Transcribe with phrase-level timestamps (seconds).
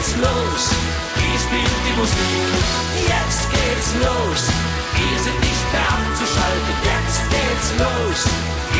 [0.00, 0.70] geht's los.
[1.16, 2.16] Ich spiel die Musik.
[3.06, 4.48] Jetzt geht's los.
[4.96, 6.74] Wir sind nicht mehr abzuschalten.
[6.88, 8.32] Jetzt geht's los.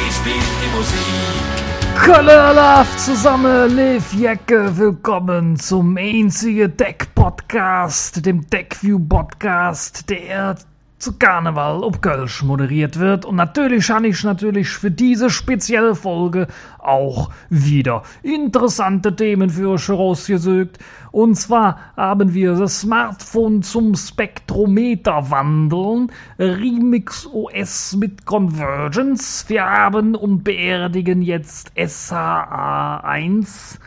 [0.09, 1.61] Ich spiel die Musik.
[2.07, 10.57] Kollerlauf zusammen, Liv Jacke, willkommen zum einzigen Deck-Podcast, dem Deckview-Podcast, der
[11.01, 13.25] zu Karneval ob Kölsch moderiert wird.
[13.25, 16.47] Und natürlich habe ich natürlich für diese spezielle Folge
[16.79, 20.79] auch wieder interessante Themen für euch herausgesucht.
[21.11, 29.47] Und zwar haben wir das Smartphone zum Spektrometer wandeln, Remix OS mit Convergence.
[29.49, 33.79] Wir haben und beerdigen jetzt SHA1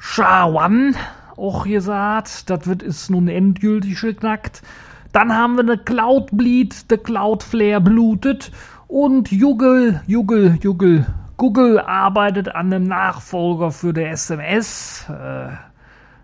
[0.00, 0.96] SHA-1
[1.36, 2.48] auch gesagt.
[2.48, 4.62] Das wird ist nun endgültig geknackt.
[5.12, 8.52] Dann haben wir eine Cloud-Bleed, der Cloudflare blutet
[8.86, 11.06] und Juggle, Juggle, Juggle,
[11.40, 15.06] Google arbeitet an einem Nachfolger für der SMS.
[15.08, 15.48] Äh,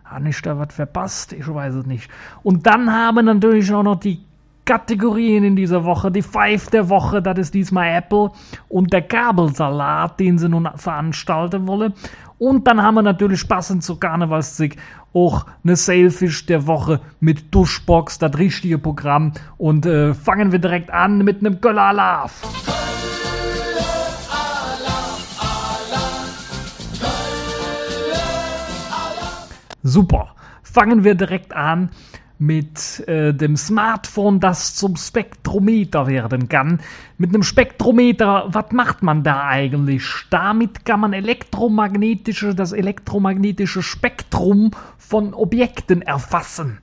[0.05, 1.33] habe ich da was verpasst?
[1.33, 2.11] Ich weiß es nicht.
[2.43, 4.21] Und dann haben natürlich auch noch die
[4.67, 6.11] Kategorien in dieser Woche.
[6.11, 8.31] Die Five der Woche, das ist diesmal Apple.
[8.69, 11.95] Und der Kabelsalat, den sie nun veranstalten wollen.
[12.39, 14.77] Und dann haben wir natürlich passend zu Karnevalszig
[15.15, 19.33] auch eine Sailfish der Woche mit Duschbox, das richtige Programm.
[19.57, 22.43] Und äh, fangen wir direkt an mit einem Göller Alarv.
[29.83, 30.35] Super.
[30.63, 31.91] Fangen wir direkt an
[32.39, 36.81] mit äh, dem Smartphone, das zum Spektrometer werden kann.
[37.19, 40.05] Mit einem Spektrometer, was macht man da eigentlich?
[40.31, 46.79] Damit kann man elektromagnetische, das elektromagnetische Spektrum von Objekten erfassen.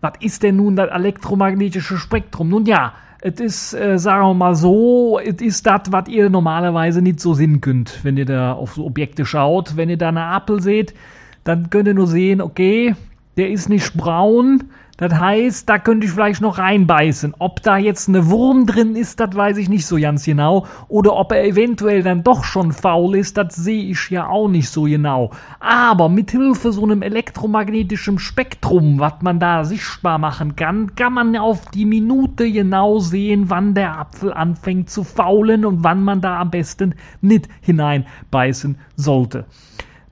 [0.00, 2.48] Was ist denn nun das elektromagnetische Spektrum?
[2.48, 7.00] Nun ja, es ist, äh, sagen wir mal so, es ist das, was ihr normalerweise
[7.00, 9.76] nicht so sehen könnt, wenn ihr da auf so Objekte schaut.
[9.76, 10.94] Wenn ihr da eine Apfel seht,
[11.42, 12.94] dann könnt ihr nur sehen, okay,
[13.36, 14.64] der ist nicht braun,
[14.96, 17.34] das heißt, da könnte ich vielleicht noch reinbeißen.
[17.40, 20.66] Ob da jetzt eine Wurm drin ist, das weiß ich nicht so ganz genau.
[20.86, 24.68] Oder ob er eventuell dann doch schon faul ist, das sehe ich ja auch nicht
[24.68, 25.32] so genau.
[25.58, 31.36] Aber mit Hilfe so einem elektromagnetischen Spektrum, was man da sichtbar machen kann, kann man
[31.36, 36.38] auf die Minute genau sehen, wann der Apfel anfängt zu faulen und wann man da
[36.40, 39.46] am besten nicht hineinbeißen sollte.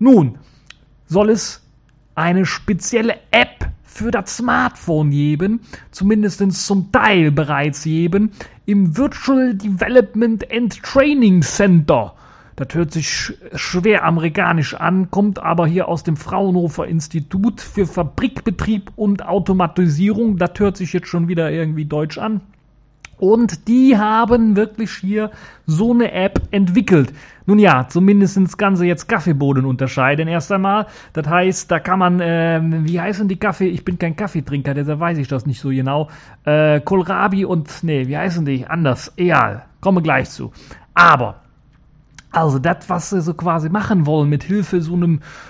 [0.00, 0.38] Nun,
[1.06, 1.64] soll es
[2.16, 5.60] eine spezielle App für das Smartphone geben,
[5.90, 8.32] zumindest zum Teil bereits geben,
[8.64, 12.14] im Virtual Development and Training Center.
[12.56, 18.92] Das hört sich schwer amerikanisch an, kommt aber hier aus dem Fraunhofer Institut für Fabrikbetrieb
[18.96, 20.36] und Automatisierung.
[20.36, 22.40] Das hört sich jetzt schon wieder irgendwie deutsch an.
[23.22, 25.30] Und die haben wirklich hier
[25.64, 27.12] so eine App entwickelt.
[27.46, 30.88] Nun ja, zumindest das Ganze jetzt Kaffeebohnen unterscheiden erst einmal.
[31.12, 33.68] Das heißt, da kann man, äh, wie heißen die Kaffee?
[33.68, 36.08] Ich bin kein Kaffeetrinker, deshalb weiß ich das nicht so genau.
[36.42, 38.66] Äh, Kohlrabi und, nee, wie heißen die?
[38.66, 39.12] Anders.
[39.14, 39.66] Egal.
[39.80, 40.50] Komme gleich zu.
[40.92, 41.42] Aber,
[42.32, 44.98] also das, was sie so quasi machen wollen mit Hilfe so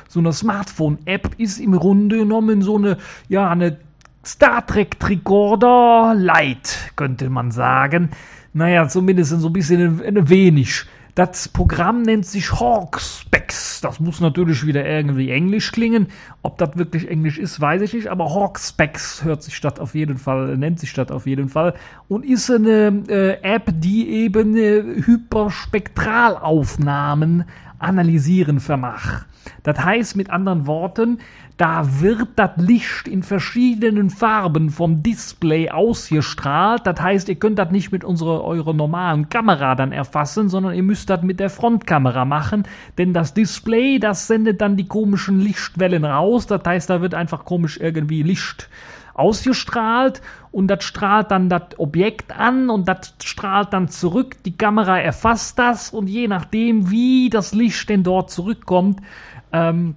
[0.09, 2.99] so einer Smartphone-App, ist im Grunde genommen so eine
[3.31, 3.79] ja eine
[4.25, 8.11] Star Trek Tricorder Light, könnte man sagen.
[8.53, 10.85] Naja, zumindest so ein bisschen ein wenig.
[11.17, 13.81] Das Programm nennt sich Hawkspecs.
[13.83, 16.07] Das muss natürlich wieder irgendwie Englisch klingen.
[16.43, 18.09] Ob das wirklich Englisch ist, weiß ich nicht.
[18.09, 21.75] Aber Hawkspecs hört sich das auf jeden Fall, nennt sich das auf jeden Fall.
[22.09, 27.45] Und ist eine äh, App, die eben äh, Hyperspektralaufnahmen
[27.83, 29.25] analysieren vermag.
[29.63, 31.19] Das heißt mit anderen Worten,
[31.57, 36.87] da wird das Licht in verschiedenen Farben vom Display ausgestrahlt.
[36.87, 40.83] Das heißt, ihr könnt das nicht mit unserer eurer normalen Kamera dann erfassen, sondern ihr
[40.83, 42.65] müsst das mit der Frontkamera machen,
[42.99, 46.47] denn das Display, das sendet dann die komischen Lichtwellen raus.
[46.47, 48.69] Das heißt, da wird einfach komisch irgendwie Licht
[49.15, 54.43] ausgestrahlt und das strahlt dann das Objekt an und das strahlt dann zurück.
[54.45, 59.01] Die Kamera erfasst das und je nachdem, wie das Licht denn dort zurückkommt,
[59.53, 59.95] ähm,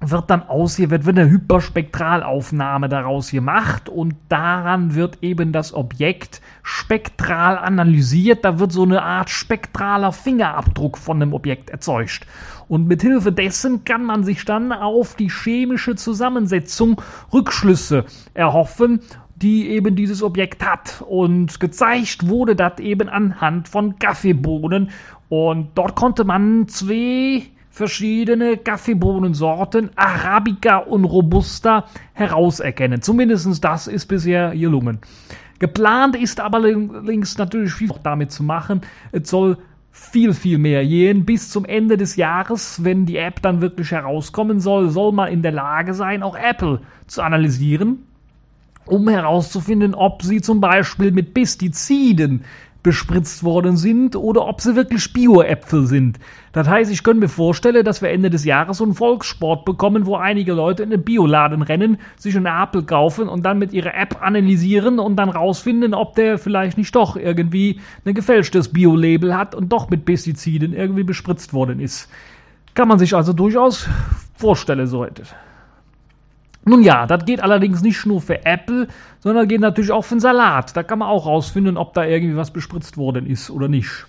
[0.00, 7.56] wird dann ausgewählt, wird eine Hyperspektralaufnahme daraus gemacht und daran wird eben das Objekt spektral
[7.56, 8.44] analysiert.
[8.44, 12.26] Da wird so eine Art spektraler Fingerabdruck von dem Objekt erzeugt.
[12.68, 17.00] Und mit Hilfe dessen kann man sich dann auf die chemische Zusammensetzung
[17.32, 18.04] Rückschlüsse
[18.34, 19.00] erhoffen
[19.36, 21.04] die eben dieses Objekt hat.
[21.06, 24.90] Und gezeigt wurde das eben anhand von Kaffeebohnen.
[25.28, 31.84] Und dort konnte man zwei verschiedene Kaffeebohnensorten, Arabica und Robusta,
[32.14, 33.02] herauserkennen.
[33.02, 35.00] Zumindest das ist bisher gelungen.
[35.58, 38.80] Geplant ist aber links natürlich viel damit zu machen.
[39.12, 39.58] Es soll
[39.96, 41.24] viel, viel mehr gehen.
[41.24, 45.42] Bis zum Ende des Jahres, wenn die App dann wirklich herauskommen soll, soll man in
[45.42, 48.04] der Lage sein, auch Apple zu analysieren,
[48.84, 52.44] um herauszufinden, ob sie zum Beispiel mit Pestiziden
[52.86, 56.20] bespritzt worden sind oder ob sie wirklich Bio-Äpfel sind.
[56.52, 60.06] Das heißt, ich könnte mir vorstellen, dass wir Ende des Jahres so einen Volkssport bekommen,
[60.06, 63.92] wo einige Leute in den Bioladen rennen, sich einen Apfel kaufen und dann mit ihrer
[63.96, 69.56] App analysieren und dann rausfinden, ob der vielleicht nicht doch irgendwie ein gefälschtes Bio-Label hat
[69.56, 72.08] und doch mit Pestiziden irgendwie bespritzt worden ist.
[72.74, 73.88] Kann man sich also durchaus
[74.36, 75.34] vorstellen, so etwas.
[76.68, 78.88] Nun ja, das geht allerdings nicht nur für Apple,
[79.20, 80.76] sondern geht natürlich auch für den Salat.
[80.76, 84.06] Da kann man auch rausfinden, ob da irgendwie was bespritzt worden ist oder nicht.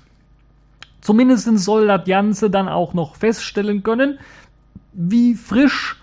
[1.01, 4.17] Zumindest soll das Ganze dann auch noch feststellen können,
[4.91, 5.97] wie frisch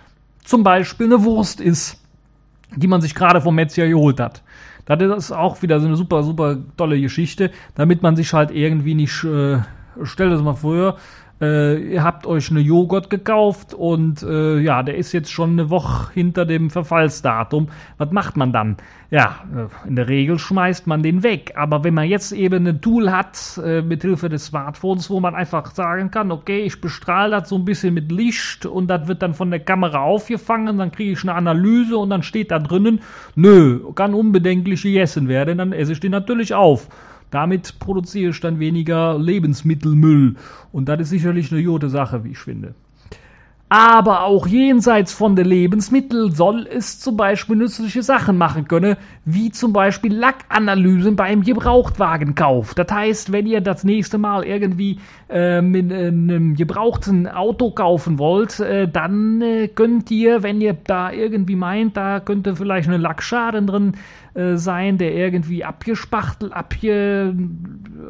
[0.45, 2.01] zum Beispiel eine Wurst ist,
[2.77, 4.43] die man sich gerade vom Metzger geholt hat.
[4.87, 8.95] Das ist auch wieder so eine super, super tolle Geschichte, damit man sich halt irgendwie
[8.95, 9.59] nicht, äh,
[10.05, 10.99] stell das mal vor,
[11.45, 15.71] äh, ihr habt euch eine Joghurt gekauft und äh, ja, der ist jetzt schon eine
[15.71, 17.69] Woche hinter dem Verfallsdatum.
[17.99, 18.77] Was macht man dann?
[19.11, 21.53] Ja, äh, in der Regel schmeißt man den weg.
[21.57, 25.35] Aber wenn man jetzt eben ein Tool hat, äh, mit Hilfe des Smartphones, wo man
[25.35, 29.23] einfach sagen kann, okay, ich bestrahle das so ein bisschen mit Licht und das wird
[29.23, 33.01] dann von der Kamera aufgefangen, dann kriege ich eine Analyse und dann steht da drinnen,
[33.35, 36.89] nö, kann unbedenklich gegessen werden, dann esse ich den natürlich auf.
[37.31, 40.37] Damit produziere ich dann weniger Lebensmittelmüll.
[40.73, 42.75] Und das ist sicherlich eine gute Sache, wie ich finde.
[43.71, 49.51] Aber auch jenseits von den Lebensmitteln soll es zum Beispiel nützliche Sachen machen können, wie
[49.51, 52.75] zum Beispiel Lackanalysen beim Gebrauchtwagenkauf.
[52.75, 55.01] Das heißt, wenn ihr das nächste Mal irgendwie
[55.31, 61.11] äh, mit einem gebrauchten Auto kaufen wollt, äh, dann äh, könnt ihr, wenn ihr da
[61.11, 63.93] irgendwie meint, da könnte vielleicht eine Lackschaden drin
[64.35, 67.35] äh, sein, der irgendwie abgespachtelt, abge,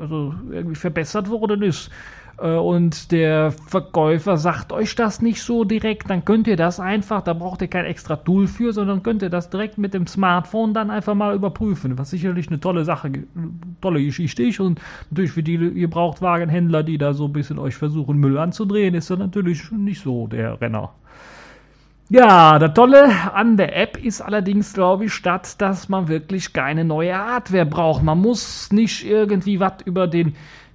[0.00, 1.90] also irgendwie verbessert worden ist
[2.38, 7.32] und der Verkäufer sagt euch das nicht so direkt, dann könnt ihr das einfach, da
[7.32, 10.90] braucht ihr kein extra Tool für, sondern könnt ihr das direkt mit dem Smartphone dann
[10.90, 13.12] einfach mal überprüfen, was sicherlich eine tolle Sache,
[13.80, 18.18] tolle Geschichte ist und natürlich für die Gebrauchtwagenhändler, die da so ein bisschen euch versuchen
[18.18, 20.90] Müll anzudrehen, ist das natürlich nicht so der Renner.
[22.10, 26.84] Ja, der Tolle an der App ist allerdings, glaube ich, statt, dass man wirklich keine
[26.84, 28.02] neue Hardware braucht.
[28.02, 30.34] Man muss nicht irgendwie was über den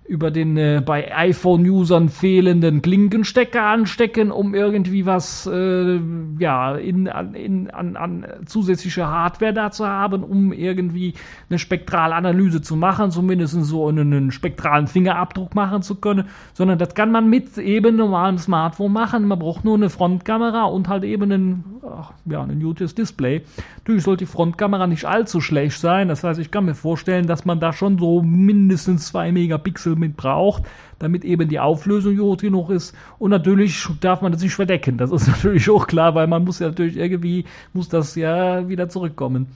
[0.10, 6.00] über den äh, bei iPhone-Usern fehlenden Klinkenstecker anstecken, um irgendwie was äh,
[6.40, 11.14] ja, in, in, an, an zusätzliche Hardware da zu haben, um irgendwie
[11.48, 16.96] eine Spektralanalyse zu machen, zumindest so einen, einen spektralen Fingerabdruck machen zu können, sondern das
[16.96, 19.28] kann man mit eben normalem Smartphone machen.
[19.28, 23.44] Man braucht nur eine Frontkamera und halt eben ein, ach, ja, ein gutes Display.
[23.78, 26.08] Natürlich sollte die Frontkamera nicht allzu schlecht sein.
[26.08, 30.18] Das heißt, ich kann mir vorstellen, dass man da schon so mindestens zwei Megapixel mit
[30.18, 30.64] braucht,
[30.98, 32.96] damit eben die Auflösung gut genug ist.
[33.18, 34.98] Und natürlich darf man das nicht verdecken.
[34.98, 38.90] Das ist natürlich auch klar, weil man muss ja natürlich irgendwie, muss das ja wieder
[38.90, 39.48] zurückkommen.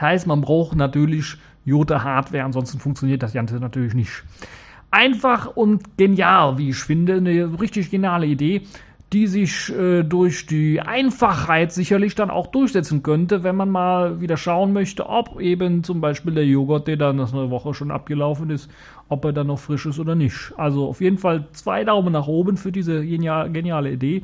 [0.00, 4.24] Heißt, man braucht natürlich gute Hardware, ansonsten funktioniert das Ganze natürlich nicht.
[4.90, 8.62] Einfach und genial, wie ich finde, eine richtig geniale Idee
[9.14, 14.36] die sich äh, durch die Einfachheit sicherlich dann auch durchsetzen könnte, wenn man mal wieder
[14.36, 18.50] schauen möchte, ob eben zum Beispiel der Joghurt, der dann nach einer Woche schon abgelaufen
[18.50, 18.68] ist,
[19.08, 20.52] ob er dann noch frisch ist oder nicht.
[20.56, 24.22] Also auf jeden Fall zwei Daumen nach oben für diese genial, geniale Idee.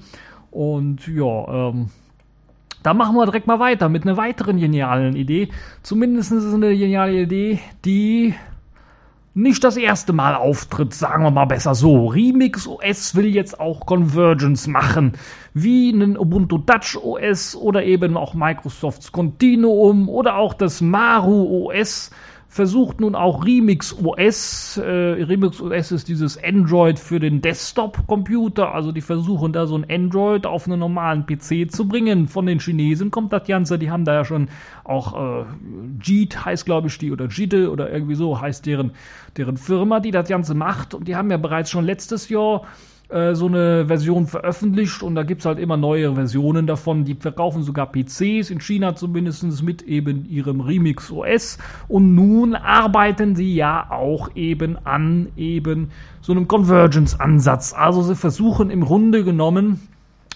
[0.51, 1.91] Und ja, ähm,
[2.83, 5.49] da machen wir direkt mal weiter mit einer weiteren genialen Idee.
[5.83, 8.35] Zumindest ist es eine geniale Idee, die
[9.33, 12.07] nicht das erste Mal auftritt, sagen wir mal besser so.
[12.09, 15.13] Remix OS will jetzt auch Convergence machen,
[15.55, 22.11] wie einen Ubuntu Touch OS oder eben auch Microsofts Continuum oder auch das Maru OS
[22.51, 24.77] versucht nun auch Remix OS.
[24.77, 28.75] Äh, Remix OS ist dieses Android für den Desktop-Computer.
[28.75, 32.27] Also die versuchen da so ein Android auf einen normalen PC zu bringen.
[32.27, 33.79] Von den Chinesen kommt das Ganze.
[33.79, 34.49] Die haben da ja schon
[34.83, 35.45] auch äh,
[36.03, 38.91] Jeet heißt glaube ich die oder Jite oder irgendwie so heißt deren,
[39.37, 40.93] deren Firma, die das Ganze macht.
[40.93, 42.63] Und die haben ja bereits schon letztes Jahr
[43.11, 47.05] äh, so eine Version veröffentlicht und da gibt es halt immer neue Versionen davon.
[47.05, 51.59] Die verkaufen sogar PCs, in China zumindest mit eben ihrem Remix OS.
[51.89, 55.91] Und nun arbeiten sie ja auch eben an eben
[56.21, 57.73] so einem Convergence-Ansatz.
[57.73, 59.81] Also sie versuchen im Grunde genommen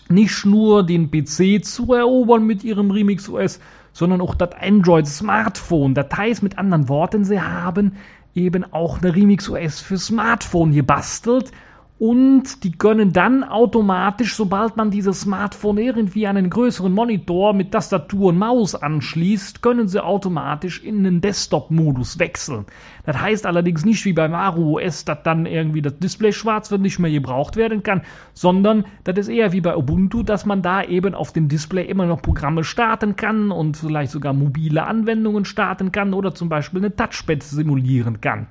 [0.08, 3.60] nicht nur den PC zu erobern mit ihrem Remix OS,
[3.92, 5.94] sondern auch das Android-Smartphone.
[5.94, 7.92] Das heißt mit anderen Worten, sie haben
[8.34, 11.52] eben auch eine Remix OS für Smartphone gebastelt
[11.98, 17.70] und die können dann automatisch, sobald man dieses Smartphone irgendwie an einen größeren Monitor mit
[17.70, 22.66] Tastatur und Maus anschließt, können sie automatisch in den Desktop-Modus wechseln.
[23.04, 26.80] Das heißt allerdings nicht wie bei Maru OS, dass dann irgendwie das Display schwarz wird,
[26.80, 30.82] nicht mehr gebraucht werden kann, sondern das ist eher wie bei Ubuntu, dass man da
[30.82, 35.92] eben auf dem Display immer noch Programme starten kann und vielleicht sogar mobile Anwendungen starten
[35.92, 38.49] kann oder zum Beispiel eine Touchpad simulieren kann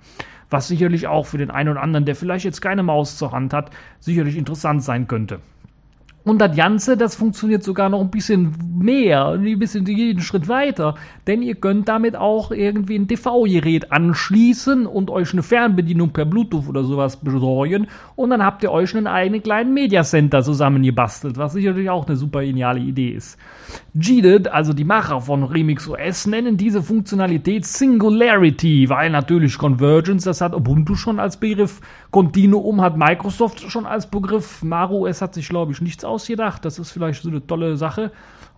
[0.54, 3.54] was sicherlich auch für den einen oder anderen, der vielleicht jetzt keine Maus zur Hand
[3.54, 5.40] hat, sicherlich interessant sein könnte.
[6.26, 10.96] Und das Ganze, das funktioniert sogar noch ein bisschen mehr, ein bisschen jeden Schritt weiter,
[11.28, 16.70] denn ihr könnt damit auch irgendwie ein TV-Gerät anschließen und euch eine Fernbedienung per Bluetooth
[16.70, 17.88] oder sowas besorgen.
[18.16, 22.16] Und dann habt ihr euch einen eigenen kleinen Media Center zusammengebastelt, was sicherlich auch eine
[22.16, 23.38] super geniale Idee ist.
[23.94, 30.40] Jeeded, also die Macher von Remix OS, nennen diese Funktionalität Singularity, weil natürlich Convergence, das
[30.40, 35.50] hat Ubuntu schon als Begriff, Continuum hat Microsoft schon als Begriff, Maru OS hat sich
[35.50, 36.64] glaube ich nichts ausgedacht.
[36.66, 38.12] Das ist vielleicht so eine tolle Sache.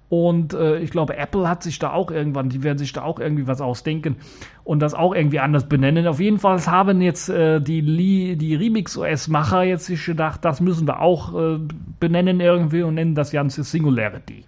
[0.07, 3.19] Und äh, ich glaube, Apple hat sich da auch irgendwann, die werden sich da auch
[3.19, 4.17] irgendwie was ausdenken
[4.63, 6.05] und das auch irgendwie anders benennen.
[6.05, 11.01] Auf jeden Fall haben jetzt äh, die, die Remix-OS-Macher jetzt sich gedacht, das müssen wir
[11.01, 11.59] auch äh,
[11.99, 14.45] benennen irgendwie und nennen das Ganze Singularity.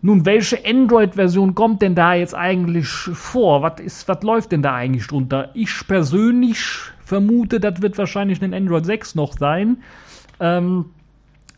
[0.00, 3.62] Nun, welche Android-Version kommt denn da jetzt eigentlich vor?
[3.62, 5.50] Was, ist, was läuft denn da eigentlich drunter?
[5.54, 6.60] Ich persönlich
[7.04, 9.78] vermute, das wird wahrscheinlich ein Android 6 noch sein.
[10.40, 10.86] Ähm,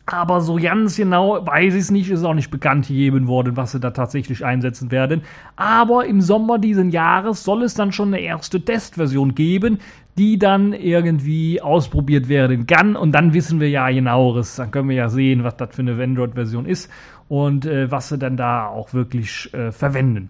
[0.07, 3.73] aber so ganz genau weiß ich es nicht, ist auch nicht bekannt gegeben worden, was
[3.73, 5.23] sie da tatsächlich einsetzen werden.
[5.57, 9.79] Aber im Sommer diesen Jahres soll es dann schon eine erste Testversion geben,
[10.17, 12.95] die dann irgendwie ausprobiert werden kann.
[12.95, 14.55] Und dann wissen wir ja genaueres.
[14.55, 16.89] Dann können wir ja sehen, was das für eine Android-Version ist
[17.27, 20.29] und äh, was sie dann da auch wirklich äh, verwenden.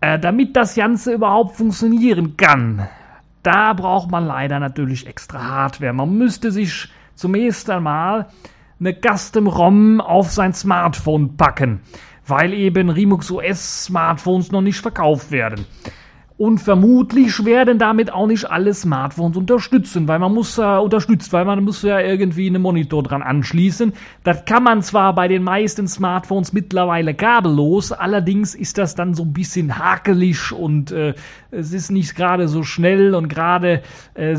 [0.00, 2.88] Äh, damit das Ganze überhaupt funktionieren kann,
[3.44, 5.92] da braucht man leider natürlich extra Hardware.
[5.92, 8.26] Man müsste sich zunächst einmal
[8.80, 11.80] eine Custom-ROM auf sein Smartphone packen,
[12.26, 15.66] weil eben Remux OS Smartphones noch nicht verkauft werden.
[16.36, 21.44] Und vermutlich werden damit auch nicht alle Smartphones unterstützen, weil man muss äh, unterstützt, weil
[21.44, 23.92] man muss ja irgendwie einen Monitor dran anschließen.
[24.24, 29.22] Das kann man zwar bei den meisten Smartphones mittlerweile kabellos, allerdings ist das dann so
[29.22, 31.14] ein bisschen hakelig und äh,
[31.52, 33.82] es ist nicht gerade so schnell und gerade
[34.14, 34.36] äh,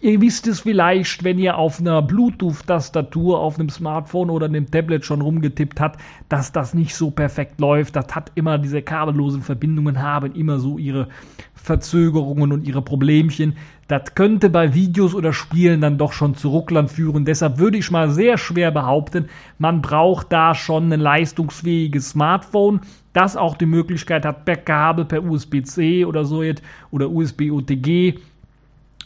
[0.00, 5.04] ihr wisst es vielleicht, wenn ihr auf einer Bluetooth-Tastatur auf einem Smartphone oder einem Tablet
[5.04, 7.94] schon rumgetippt habt, dass das nicht so perfekt läuft.
[7.94, 11.11] Das hat immer diese kabellosen Verbindungen haben immer so ihre
[11.54, 13.56] Verzögerungen und ihre Problemchen.
[13.86, 17.24] Das könnte bei Videos oder Spielen dann doch schon zu Rucklern führen.
[17.24, 19.28] Deshalb würde ich mal sehr schwer behaupten,
[19.58, 22.80] man braucht da schon ein leistungsfähiges Smartphone,
[23.12, 26.42] das auch die Möglichkeit hat, per Kabel, per USB-C oder so
[26.90, 28.18] oder USB-OTG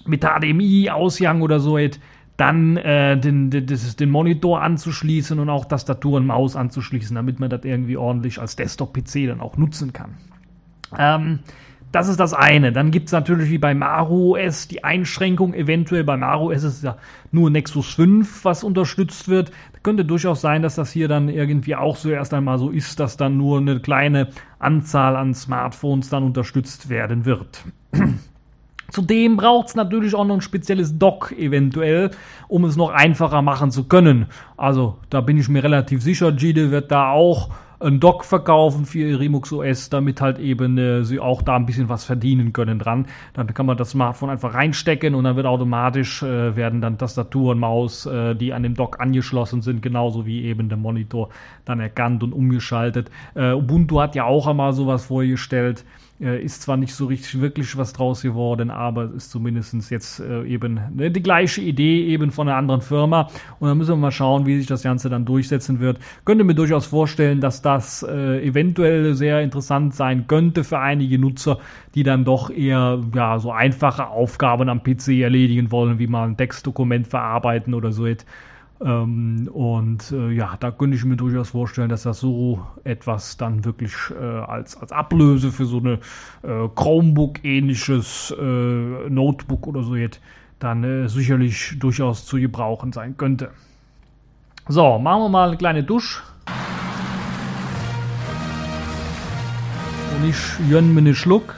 [0.07, 1.77] mit HDMI-Ausgang oder so
[2.37, 7.51] dann äh, den, den, den Monitor anzuschließen und auch Tastatur und Maus anzuschließen, damit man
[7.51, 10.15] das irgendwie ordentlich als Desktop-PC dann auch nutzen kann.
[10.97, 11.41] Ähm,
[11.93, 12.73] das ist das eine.
[12.73, 16.85] Dann gibt es natürlich wie bei Maru OS die Einschränkung, eventuell bei Maru OS ist
[16.85, 16.97] ja
[17.33, 19.51] nur Nexus 5, was unterstützt wird.
[19.83, 23.17] Könnte durchaus sein, dass das hier dann irgendwie auch so erst einmal so ist, dass
[23.17, 24.29] dann nur eine kleine
[24.59, 27.65] Anzahl an Smartphones dann unterstützt werden wird.
[28.91, 32.11] Zudem braucht es natürlich auch noch ein spezielles Dock eventuell,
[32.49, 34.27] um es noch einfacher machen zu können.
[34.57, 37.51] Also da bin ich mir relativ sicher, Gide wird da auch
[37.81, 41.89] ein Dock verkaufen für Remux OS, damit halt eben äh, sie auch da ein bisschen
[41.89, 43.07] was verdienen können dran.
[43.35, 47.53] Dann kann man das Smartphone einfach reinstecken und dann wird automatisch äh, werden dann Tastatur
[47.53, 51.29] und Maus, äh, die an dem Dock angeschlossen sind, genauso wie eben der Monitor
[51.65, 53.11] dann erkannt und umgeschaltet.
[53.35, 55.85] Äh, Ubuntu hat ja auch einmal sowas vorgestellt.
[56.19, 60.45] Äh, ist zwar nicht so richtig wirklich was draus geworden, aber ist zumindest jetzt äh,
[60.45, 63.29] eben ne, die gleiche Idee eben von einer anderen Firma.
[63.59, 65.99] Und dann müssen wir mal schauen, wie sich das Ganze dann durchsetzen wird.
[66.25, 71.59] Könnte mir durchaus vorstellen, dass das äh, eventuell sehr interessant sein könnte für einige Nutzer,
[71.95, 76.39] die dann doch eher ja, so einfache Aufgaben am PC erledigen wollen, wie mal ein
[76.39, 78.27] Textdokument verarbeiten oder so etwas
[78.85, 83.65] ähm, und äh, ja, da könnte ich mir durchaus vorstellen, dass das so etwas dann
[83.65, 85.95] wirklich äh, als, als Ablöse für so eine
[86.43, 90.21] äh, Chromebook-ähnliches äh, Notebook oder so jetzt
[90.59, 93.51] dann äh, sicherlich durchaus zu gebrauchen sein könnte.
[94.69, 96.23] So, machen wir mal eine kleine Dusch.
[100.17, 101.55] Und ich gönne mir einen Schluck.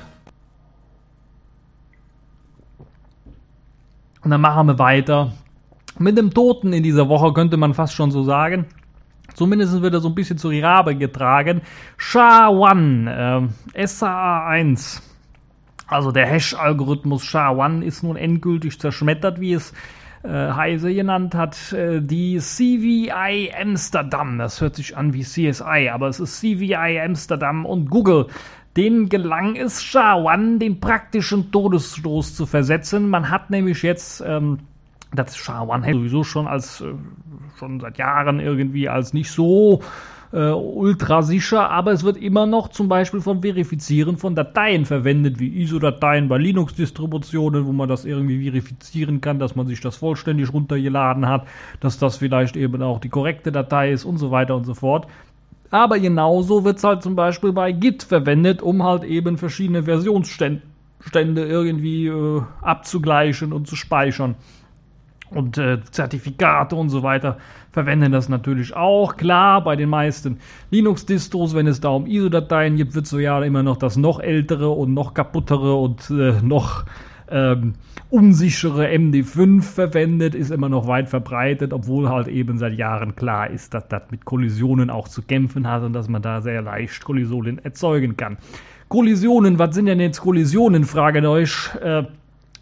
[4.22, 5.32] Und dann machen wir weiter
[5.98, 8.66] mit dem Toten in dieser Woche könnte man fast schon so sagen.
[9.34, 11.62] Zumindest wird er so ein bisschen zu Rabe getragen.
[11.98, 15.02] SHA-1, äh, SHA-1.
[15.86, 19.72] Also der Hash-Algorithmus SHA-1 ist nun endgültig zerschmettert, wie es
[20.22, 24.38] äh, Heise genannt hat, äh, die CVI Amsterdam.
[24.38, 28.26] Das hört sich an wie CSI, aber es ist CVI Amsterdam und Google.
[28.76, 33.08] Denen gelang es, Shawan den praktischen Todesstoß zu versetzen.
[33.08, 34.58] Man hat nämlich jetzt ähm,
[35.12, 36.92] das Shawan sowieso schon als äh,
[37.58, 39.80] schon seit Jahren irgendwie als nicht so
[40.32, 45.40] äh, ultra sicher, aber es wird immer noch zum Beispiel vom Verifizieren von Dateien verwendet,
[45.40, 50.52] wie ISO-Dateien bei Linux-Distributionen, wo man das irgendwie verifizieren kann, dass man sich das vollständig
[50.52, 51.46] runtergeladen hat,
[51.80, 55.06] dass das vielleicht eben auch die korrekte Datei ist und so weiter und so fort.
[55.70, 60.62] Aber genauso wird es halt zum Beispiel bei Git verwendet, um halt eben verschiedene Versionsstände
[61.12, 64.34] irgendwie äh, abzugleichen und zu speichern
[65.30, 67.38] und äh, Zertifikate und so weiter
[67.72, 69.16] verwenden das natürlich auch.
[69.16, 70.38] Klar, bei den meisten
[70.70, 74.70] Linux-Distros, wenn es da um ISO-Dateien gibt, wird so ja immer noch das noch ältere
[74.70, 76.84] und noch kaputtere und äh, noch
[77.30, 77.74] ähm,
[78.10, 83.74] unsichere MD5 verwendet, ist immer noch weit verbreitet, obwohl halt eben seit Jahren klar ist,
[83.74, 87.58] dass das mit Kollisionen auch zu kämpfen hat und dass man da sehr leicht Kollisionen
[87.58, 88.38] erzeugen kann.
[88.88, 91.70] Kollisionen, was sind denn jetzt Kollisionen, fragt euch.
[91.82, 92.04] Äh,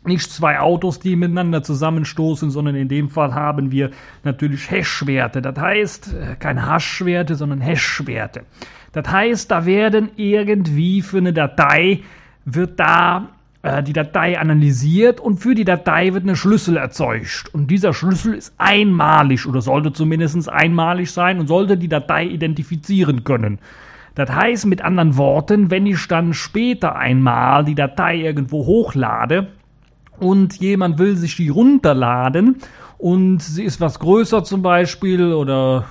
[0.07, 3.91] nicht zwei Autos, die miteinander zusammenstoßen, sondern in dem Fall haben wir
[4.25, 5.43] natürlich Hashwerte.
[5.43, 8.43] Das heißt, äh, keine Hashwerte, sondern Hashwerte.
[8.93, 12.01] Das heißt, da werden irgendwie für eine Datei,
[12.45, 13.29] wird da
[13.63, 17.53] äh, die Datei analysiert und für die Datei wird eine Schlüssel erzeugt.
[17.53, 23.25] Und dieser Schlüssel ist einmalig oder sollte zumindest einmalig sein und sollte die Datei identifizieren
[23.25, 23.59] können.
[24.15, 29.49] Das heißt mit anderen Worten, wenn ich dann später einmal die Datei irgendwo hochlade,
[30.19, 32.57] und jemand will sich die runterladen
[32.99, 35.85] und sie ist was größer zum Beispiel oder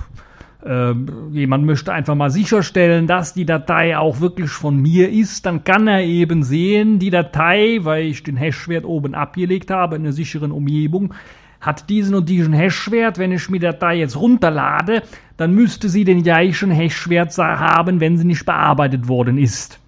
[0.64, 0.92] äh,
[1.30, 5.86] jemand möchte einfach mal sicherstellen, dass die Datei auch wirklich von mir ist, dann kann
[5.86, 10.50] er eben sehen, die Datei, weil ich den Hashwert oben abgelegt habe in einer sicheren
[10.50, 11.14] Umgebung,
[11.60, 13.18] hat diesen und diesen Hashwert.
[13.18, 15.02] Wenn ich mir die Datei jetzt runterlade,
[15.36, 19.80] dann müsste sie den gleichen Hashwert haben, wenn sie nicht bearbeitet worden ist.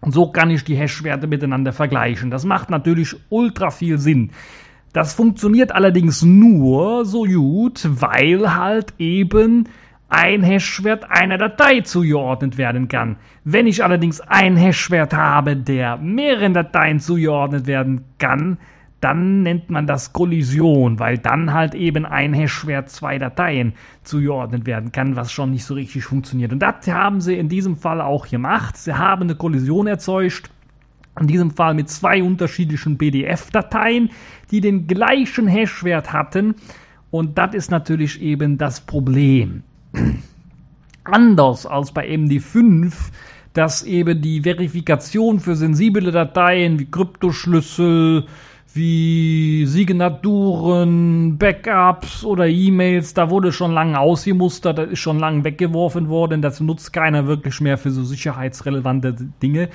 [0.00, 2.30] Und so kann ich die Hash-Werte miteinander vergleichen.
[2.30, 4.30] Das macht natürlich ultra viel Sinn.
[4.92, 9.68] Das funktioniert allerdings nur so gut, weil halt eben
[10.08, 13.16] ein Hashwert einer Datei zugeordnet werden kann.
[13.44, 18.58] Wenn ich allerdings einen Hashwert habe, der mehreren Dateien zugeordnet werden kann,
[19.00, 24.90] dann nennt man das Kollision, weil dann halt eben ein Hashwert zwei Dateien zugeordnet werden
[24.90, 26.52] kann, was schon nicht so richtig funktioniert.
[26.52, 28.76] Und das haben sie in diesem Fall auch gemacht.
[28.76, 30.50] Sie haben eine Kollision erzeugt,
[31.20, 34.10] in diesem Fall mit zwei unterschiedlichen PDF-Dateien,
[34.50, 36.56] die den gleichen Hashwert hatten.
[37.10, 39.62] Und das ist natürlich eben das Problem.
[41.04, 42.92] Anders als bei MD5
[43.58, 48.26] dass eben die Verifikation für sensible Dateien wie Kryptoschlüssel,
[48.78, 56.08] wie Signaturen, Backups oder E-Mails, da wurde schon lange ausgemustert, das ist schon lange weggeworfen
[56.08, 59.68] worden, das nutzt keiner wirklich mehr für so sicherheitsrelevante Dinge.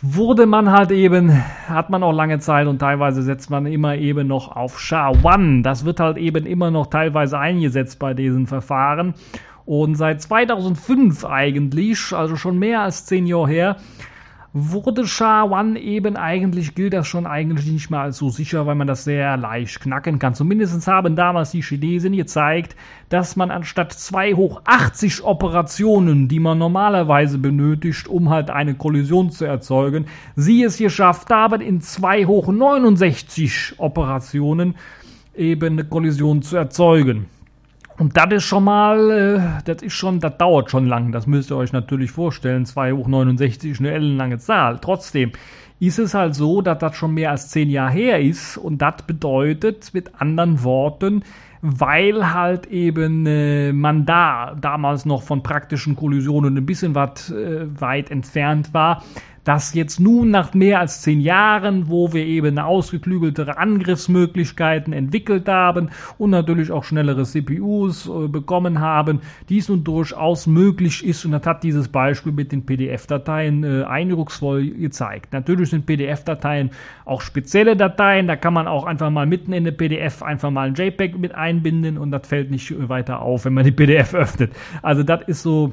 [0.00, 4.28] Wurde man halt eben, hat man auch lange Zeit und teilweise setzt man immer eben
[4.28, 5.62] noch auf SHA-1.
[5.62, 9.14] Das wird halt eben immer noch teilweise eingesetzt bei diesen Verfahren.
[9.64, 13.76] Und seit 2005 eigentlich, also schon mehr als zehn Jahre her,
[14.52, 18.86] wurde SHA-1 eben eigentlich, gilt das schon eigentlich nicht mehr als so sicher, weil man
[18.86, 20.34] das sehr leicht knacken kann.
[20.34, 22.74] Zumindest haben damals die Chinesen gezeigt,
[23.10, 29.30] dass man anstatt 2 hoch 80 Operationen, die man normalerweise benötigt, um halt eine Kollision
[29.30, 34.76] zu erzeugen, sie es geschafft haben, in 2 hoch 69 Operationen
[35.36, 37.26] eben eine Kollision zu erzeugen.
[37.98, 41.10] Und das ist schon mal, äh, das ist schon, das dauert schon lang.
[41.10, 42.64] Das müsst ihr euch natürlich vorstellen.
[42.64, 44.78] 2 hoch 69 ist eine ellenlange Zahl.
[44.80, 45.32] Trotzdem
[45.80, 48.56] ist es halt so, dass das schon mehr als 10 Jahre her ist.
[48.56, 51.24] Und das bedeutet mit anderen Worten,
[51.60, 57.66] weil halt eben äh, man da damals noch von praktischen Kollisionen ein bisschen was äh,
[57.80, 59.02] weit entfernt war,
[59.48, 65.88] dass jetzt nun nach mehr als zehn Jahren, wo wir eben ausgeklügeltere Angriffsmöglichkeiten entwickelt haben
[66.18, 71.46] und natürlich auch schnellere CPUs äh, bekommen haben, dies nun durchaus möglich ist und das
[71.46, 75.32] hat dieses Beispiel mit den PDF-Dateien äh, eindrucksvoll gezeigt.
[75.32, 76.68] Natürlich sind PDF-Dateien
[77.06, 80.68] auch spezielle Dateien, da kann man auch einfach mal mitten in der PDF einfach mal
[80.68, 84.52] ein JPEG mit einbinden und das fällt nicht weiter auf, wenn man die PDF öffnet.
[84.82, 85.72] Also das ist so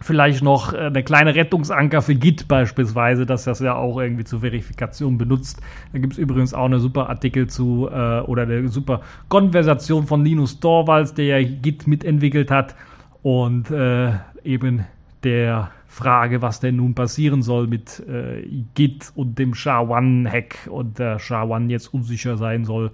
[0.00, 4.40] vielleicht noch äh, eine kleine Rettungsanker für Git beispielsweise, dass das ja auch irgendwie zur
[4.40, 5.60] Verifikation benutzt.
[5.92, 10.24] Da gibt es übrigens auch eine super Artikel zu äh, oder eine super Konversation von
[10.24, 12.74] Linus Torvalds, der ja Git mitentwickelt hat
[13.22, 14.12] und äh,
[14.44, 14.84] eben
[15.22, 21.18] der Frage, was denn nun passieren soll mit äh, Git und dem SHA-1-Hack und der
[21.20, 22.90] SHA-1 jetzt unsicher sein soll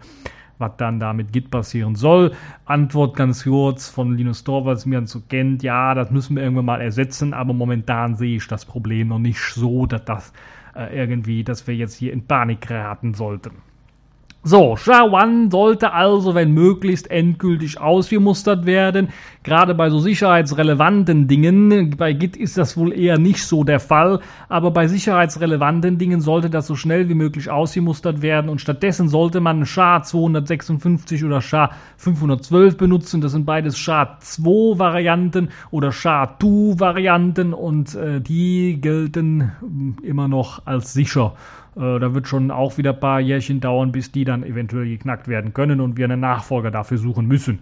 [0.60, 2.32] was dann da mit Git passieren soll.
[2.64, 6.80] Antwort ganz kurz von Linus Torvalds, mir so kennt, ja, das müssen wir irgendwann mal
[6.80, 10.32] ersetzen, aber momentan sehe ich das Problem noch nicht so, dass das
[10.74, 13.69] äh, irgendwie, dass wir jetzt hier in Panik geraten sollten.
[14.42, 19.11] So, SHA-1 sollte also, wenn möglichst, endgültig ausgemustert werden.
[19.42, 21.94] Gerade bei so sicherheitsrelevanten Dingen.
[21.98, 24.20] Bei Git ist das wohl eher nicht so der Fall.
[24.48, 28.48] Aber bei sicherheitsrelevanten Dingen sollte das so schnell wie möglich ausgemustert werden.
[28.48, 33.20] Und stattdessen sollte man SHA-256 oder SHA-512 benutzen.
[33.20, 37.53] Das sind beides SHA-2-Varianten oder SHA-2-Varianten.
[37.53, 41.35] Und äh, die gelten immer noch als sicher.
[41.76, 45.28] Äh, da wird schon auch wieder ein paar Jährchen dauern, bis die dann eventuell geknackt
[45.28, 47.61] werden können und wir einen Nachfolger dafür suchen müssen.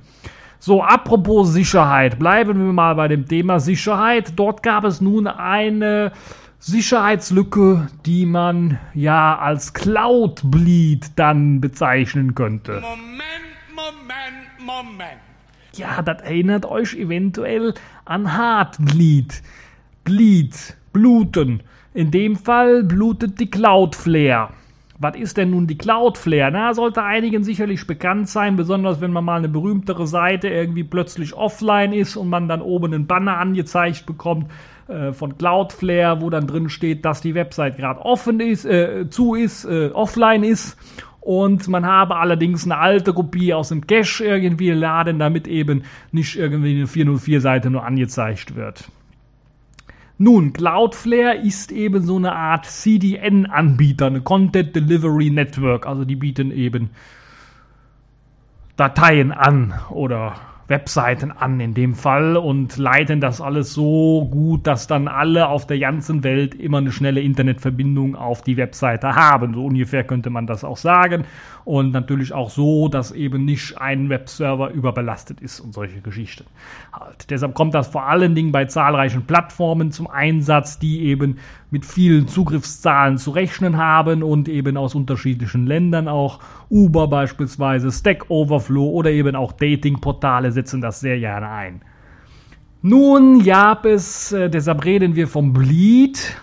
[0.61, 4.33] So, apropos Sicherheit, bleiben wir mal bei dem Thema Sicherheit.
[4.37, 6.11] Dort gab es nun eine
[6.59, 12.81] Sicherheitslücke, die man ja als Cloud Bleed dann bezeichnen könnte.
[12.81, 13.23] Moment,
[13.71, 15.21] Moment, Moment.
[15.75, 19.43] Ja, das erinnert euch eventuell an Heartbleed.
[20.03, 21.63] Bleed, bluten.
[21.95, 24.51] In dem Fall blutet die Cloudflare.
[25.01, 26.51] Was ist denn nun die Cloudflare?
[26.53, 31.35] Na, sollte einigen sicherlich bekannt sein, besonders wenn man mal eine berühmtere Seite irgendwie plötzlich
[31.35, 34.51] offline ist und man dann oben einen Banner angezeigt bekommt
[34.89, 39.35] äh, von Cloudflare, wo dann drin steht, dass die Website gerade offen ist, äh, zu
[39.35, 40.77] ist, äh, offline ist
[41.21, 46.37] und man habe allerdings eine alte Kopie aus dem Cache irgendwie laden, damit eben nicht
[46.37, 48.91] irgendwie eine 404-Seite nur angezeigt wird.
[50.19, 55.87] Nun, Cloudflare ist eben so eine Art CDN-Anbieter, eine Content Delivery Network.
[55.87, 56.91] Also die bieten eben
[58.77, 60.35] Dateien an oder
[60.69, 65.67] Webseiten an in dem Fall und leiten das alles so gut, dass dann alle auf
[65.67, 69.55] der ganzen Welt immer eine schnelle Internetverbindung auf die Webseite haben.
[69.55, 71.25] So ungefähr könnte man das auch sagen.
[71.65, 76.45] Und natürlich auch so, dass eben nicht ein Webserver überbelastet ist und solche Geschichten.
[76.93, 77.31] Halt.
[77.31, 81.39] Deshalb kommt das vor allen Dingen bei zahlreichen Plattformen zum Einsatz, die eben
[81.71, 86.41] mit vielen Zugriffszahlen zu rechnen haben und eben aus unterschiedlichen Ländern auch.
[86.71, 91.83] Uber beispielsweise, Stack Overflow oder eben auch Datingportale setzen das sehr gerne ein.
[92.81, 96.37] Nun gab es, äh, deshalb reden wir vom Bleed,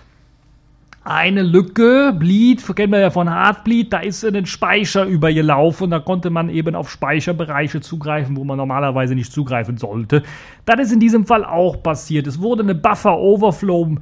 [1.06, 6.00] eine Lücke, Bleed, kennen wir ja von Heartbleed, da ist in den Speicher übergelaufen, da
[6.00, 10.24] konnte man eben auf Speicherbereiche zugreifen, wo man normalerweise nicht zugreifen sollte.
[10.64, 12.26] Das ist in diesem Fall auch passiert.
[12.26, 13.98] Es wurde eine Buffer Overflow,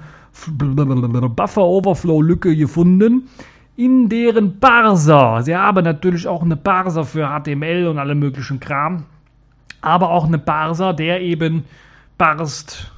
[1.37, 3.29] Buffer Overflow Lücke gefunden,
[3.77, 9.05] in deren Parser, sie haben natürlich auch eine Parser für HTML und alle möglichen Kram,
[9.81, 11.65] aber auch eine Parser, der eben
[12.19, 12.94] parst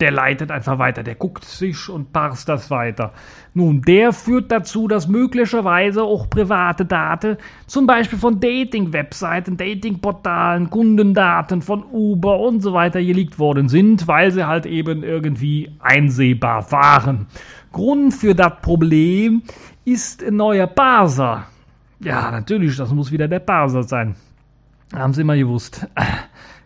[0.00, 3.12] der leitet einfach weiter, der guckt sich und parst das weiter.
[3.54, 11.62] Nun, der führt dazu, dass möglicherweise auch private Daten, zum Beispiel von Dating-Webseiten, Dating-Portalen, Kundendaten
[11.62, 17.26] von Uber und so weiter geleakt worden sind, weil sie halt eben irgendwie einsehbar waren.
[17.72, 19.42] Grund für das Problem
[19.86, 21.46] ist ein neuer Parser.
[22.00, 24.14] Ja, natürlich, das muss wieder der Parser sein.
[24.94, 25.86] Haben Sie mal gewusst.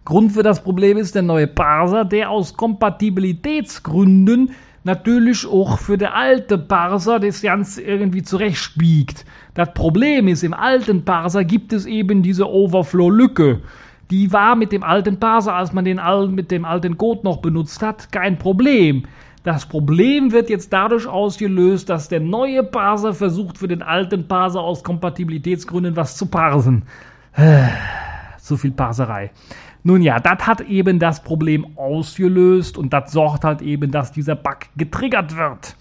[0.04, 6.08] Grund für das Problem ist der neue Parser, der aus Kompatibilitätsgründen natürlich auch für den
[6.08, 9.26] alten Parser das Ganze irgendwie zurechtbiegt.
[9.54, 13.60] Das Problem ist, im alten Parser gibt es eben diese Overflow-Lücke.
[14.10, 16.00] Die war mit dem alten Parser, als man den
[16.34, 19.04] mit dem alten Code noch benutzt hat, kein Problem.
[19.44, 24.60] Das Problem wird jetzt dadurch ausgelöst, dass der neue Parser versucht, für den alten Parser
[24.60, 26.82] aus Kompatibilitätsgründen was zu parsen.
[28.38, 29.30] Zu viel Parserei.
[29.82, 34.36] Nun ja, das hat eben das Problem ausgelöst und das sorgt halt eben, dass dieser
[34.36, 35.76] Bug getriggert wird.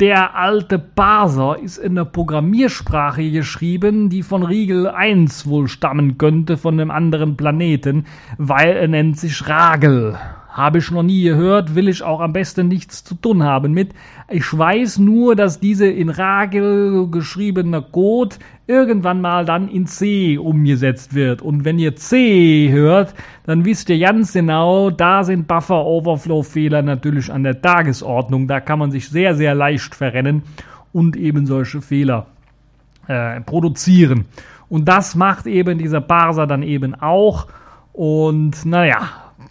[0.00, 6.56] Der alte Parser ist in der Programmiersprache geschrieben, die von Riegel 1 wohl stammen könnte,
[6.56, 8.04] von einem anderen Planeten,
[8.36, 10.18] weil er nennt sich Ragel.
[10.48, 13.92] Habe ich noch nie gehört, will ich auch am besten nichts zu tun haben mit.
[14.28, 21.14] Ich weiß nur, dass diese in Ragel geschriebene Code irgendwann mal dann in C umgesetzt
[21.14, 21.42] wird.
[21.42, 26.82] Und wenn ihr C hört, dann wisst ihr ganz genau, da sind Buffer Overflow Fehler
[26.82, 28.48] natürlich an der Tagesordnung.
[28.48, 30.42] Da kann man sich sehr, sehr leicht verrennen
[30.92, 32.26] und eben solche Fehler
[33.06, 34.24] äh, produzieren.
[34.68, 37.48] Und das macht eben dieser Parser dann eben auch.
[37.92, 39.10] Und naja,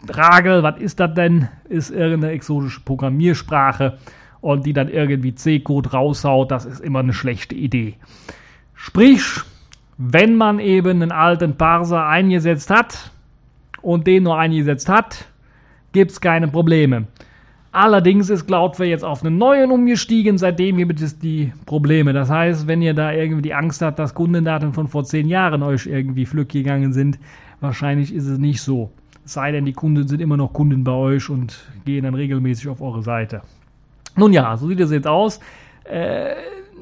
[0.10, 1.49] Ragel, was ist das denn?
[1.69, 3.99] Ist irgendeine exotische Programmiersprache
[4.41, 7.95] und die dann irgendwie C-Code raushaut, das ist immer eine schlechte Idee.
[8.86, 9.24] Sprich,
[9.98, 13.12] wenn man eben einen alten Parser eingesetzt hat
[13.82, 15.26] und den nur eingesetzt hat,
[15.93, 17.08] gibt es keine Probleme.
[17.72, 22.12] Allerdings ist Cloudflare jetzt auf einen neuen umgestiegen, seitdem gibt es die Probleme.
[22.12, 25.63] Das heißt, wenn ihr da irgendwie die Angst habt, dass Kundendaten von vor zehn Jahren
[25.63, 27.17] euch irgendwie flück gegangen sind,
[27.62, 28.91] wahrscheinlich ist es nicht so.
[29.24, 32.67] Es sei denn, die Kunden sind immer noch Kunden bei euch und gehen dann regelmäßig
[32.67, 33.43] auf eure Seite.
[34.17, 35.39] Nun ja, so sieht es jetzt aus.
[35.86, 36.34] Äh,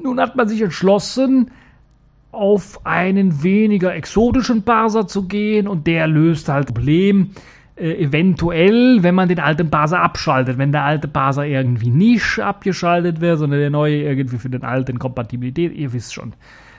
[0.02, 1.52] nun hat man sich entschlossen,
[2.32, 7.30] auf einen weniger exotischen Parser zu gehen und der löst halt das Problem
[7.76, 10.56] äh, eventuell, wenn man den alten Parser abschaltet.
[10.58, 14.98] Wenn der alte Parser irgendwie nicht abgeschaltet wird, sondern der neue irgendwie für den alten
[14.98, 16.32] Kompatibilität, ihr wisst schon.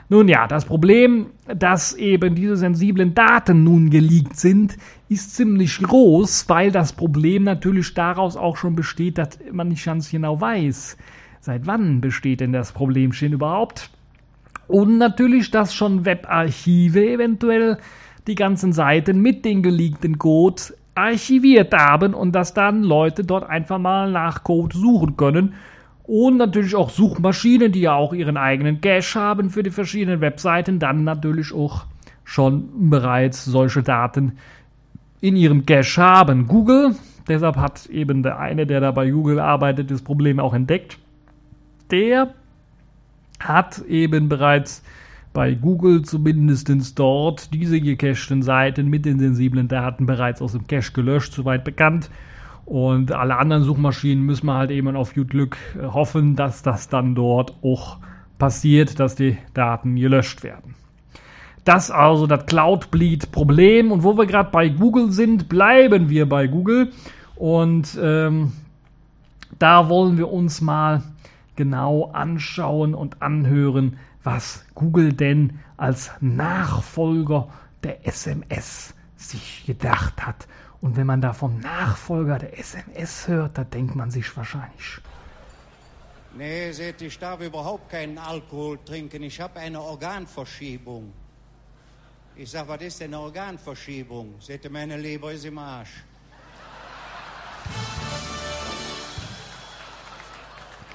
[0.10, 6.50] Nun ja, das Problem, dass eben diese sensiblen Daten nun geleakt sind, ist ziemlich groß,
[6.50, 10.98] weil das Problem natürlich daraus auch schon besteht, dass man nicht ganz genau weiß,
[11.40, 13.92] seit wann besteht denn das Problemchen überhaupt.
[14.74, 17.78] Und natürlich, dass schon Webarchive eventuell
[18.26, 20.64] die ganzen Seiten mit den geleakten Code
[20.96, 25.54] archiviert haben und dass dann Leute dort einfach mal nach Code suchen können.
[26.06, 30.80] Und natürlich auch Suchmaschinen, die ja auch ihren eigenen Cache haben für die verschiedenen Webseiten,
[30.80, 31.86] dann natürlich auch
[32.24, 34.40] schon bereits solche Daten
[35.22, 36.48] in ihrem Cache haben.
[36.48, 36.96] Google,
[37.28, 40.98] deshalb hat eben der eine, der da bei Google arbeitet, das Problem auch entdeckt.
[41.92, 42.34] Der
[43.48, 44.84] hat eben bereits
[45.34, 50.94] bei Google zumindest dort diese gecachten Seiten mit den sensiblen Daten bereits aus dem Cache
[50.94, 52.10] gelöscht, soweit bekannt.
[52.66, 56.88] Und alle anderen Suchmaschinen müssen wir halt eben auf gut Glück äh, hoffen, dass das
[56.88, 57.98] dann dort auch
[58.38, 60.76] passiert, dass die Daten gelöscht werden.
[61.66, 63.92] Das also das Cloud-Bleed-Problem.
[63.92, 66.92] Und wo wir gerade bei Google sind, bleiben wir bei Google.
[67.36, 68.54] Und ähm,
[69.60, 71.04] da wollen wir uns mal
[71.56, 77.50] genau anschauen und anhören, was Google denn als Nachfolger
[77.84, 80.48] der SMS sich gedacht hat.
[80.82, 85.00] Und wenn man da vom Nachfolger der SMS hört, da denkt man sich wahrscheinlich.
[86.36, 89.24] Nee, seht, ich darf überhaupt keinen Alkohol trinken.
[89.24, 91.14] Ich habe eine Organverschiebung.
[92.36, 94.36] Ich sag, was ist denn eine Organverschiebung?
[94.40, 96.04] Seht meine Leber ist im Arsch.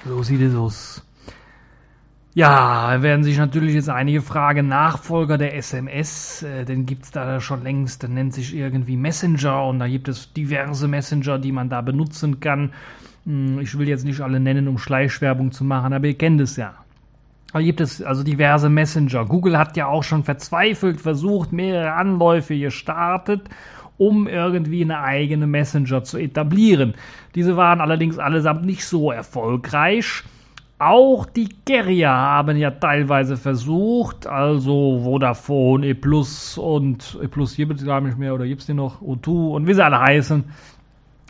[0.09, 1.05] So sieht es aus.
[2.33, 7.39] Ja, werden sich natürlich jetzt einige fragen, Nachfolger der SMS, äh, den gibt es da
[7.39, 11.69] schon längst, der nennt sich irgendwie Messenger und da gibt es diverse Messenger, die man
[11.69, 12.73] da benutzen kann.
[13.27, 16.55] Hm, ich will jetzt nicht alle nennen, um Schleichwerbung zu machen, aber ihr kennt es
[16.55, 16.73] ja.
[17.53, 19.25] Da gibt es also diverse Messenger.
[19.25, 23.47] Google hat ja auch schon verzweifelt versucht, mehrere Anläufe gestartet,
[23.99, 26.95] um irgendwie eine eigene Messenger zu etablieren.
[27.35, 30.23] Diese waren allerdings allesamt nicht so erfolgreich.
[30.79, 37.77] Auch die Carrier haben ja teilweise versucht, also Vodafone, E Plus und E Plus gibt
[37.77, 40.45] es gar nicht mehr oder gibt es die noch, O2 und wie sie alle heißen.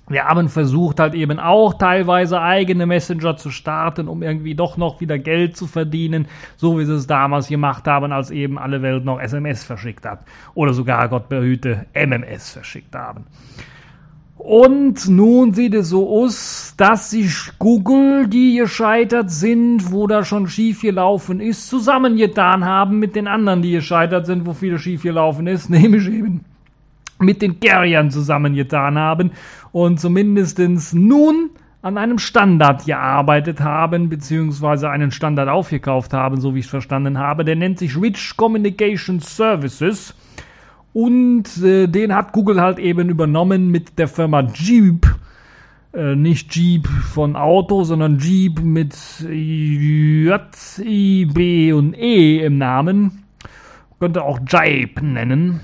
[0.10, 5.00] Wir haben versucht halt eben auch teilweise eigene Messenger zu starten, um irgendwie doch noch
[5.00, 9.06] wieder Geld zu verdienen, so wie sie es damals gemacht haben, als eben alle Welt
[9.06, 10.22] noch SMS verschickt hat.
[10.56, 13.28] Oder sogar, Gott behüte, MMS verschickt haben.
[14.39, 20.48] Und nun sieht es so aus, dass sich Google, die gescheitert sind, wo da schon
[20.48, 25.45] schief gelaufen ist, zusammengetan haben mit den anderen, die gescheitert sind, wo viel schief gelaufen
[25.45, 26.45] ist, nämlich eben
[27.20, 29.32] mit den Carriern zusammengetan haben
[29.72, 31.52] und zumindestens nun
[31.82, 37.18] an einem Standard gearbeitet haben, beziehungsweise einen Standard aufgekauft haben, so wie ich es verstanden
[37.18, 37.46] habe.
[37.46, 40.14] Der nennt sich Rich Communication Services.
[40.92, 45.08] Und äh, den hat Google halt eben übernommen mit der Firma Jeep.
[45.94, 50.42] Äh, nicht Jeep von Auto, sondern Jeep mit J,
[50.80, 53.24] I, B und E im Namen.
[54.00, 55.62] Könnte auch Jeep nennen.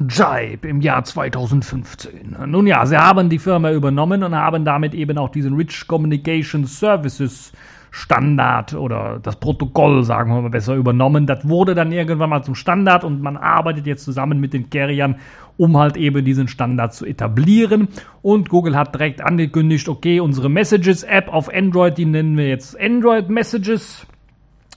[0.00, 2.36] Jibe im Jahr 2015.
[2.46, 6.64] Nun ja, sie haben die Firma übernommen und haben damit eben auch diesen Rich Communication
[6.64, 7.52] Services
[7.92, 11.26] Standard oder das Protokoll, sagen wir mal besser, übernommen.
[11.26, 15.16] Das wurde dann irgendwann mal zum Standard und man arbeitet jetzt zusammen mit den Carriern,
[15.56, 17.86] um halt eben diesen Standard zu etablieren.
[18.20, 23.30] Und Google hat direkt angekündigt, okay, unsere Messages-App auf Android, die nennen wir jetzt Android
[23.30, 24.08] Messages,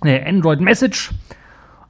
[0.03, 1.09] ne, Android Message.